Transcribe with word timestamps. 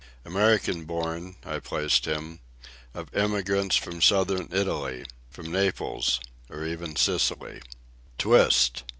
American 0.25 0.85
born, 0.85 1.35
I 1.45 1.59
placed 1.59 2.05
him, 2.05 2.39
of 2.95 3.13
immigrants 3.13 3.75
from 3.75 4.01
Southern 4.01 4.49
Italy—from 4.51 5.51
Naples, 5.51 6.19
or 6.49 6.65
even 6.65 6.95
Sicily. 6.95 7.61
"Twist 8.17 8.81